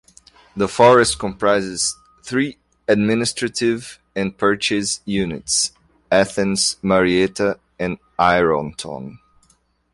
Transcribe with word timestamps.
The 0.57 0.67
forest 0.67 1.19
comprises 1.19 1.95
three 2.23 2.57
administrative 2.87 3.99
and 4.15 4.35
purchase 4.35 4.99
units: 5.05 5.73
Athens, 6.11 6.77
Marietta, 6.81 7.59
and 7.77 7.99
Ironton. 8.17 9.19